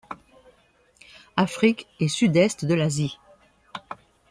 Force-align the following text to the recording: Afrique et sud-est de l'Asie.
Afrique 1.37 1.87
et 1.99 2.07
sud-est 2.07 2.65
de 2.65 2.73
l'Asie. 2.73 3.19